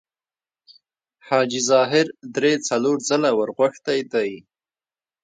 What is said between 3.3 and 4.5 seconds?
ورغوښتی دی.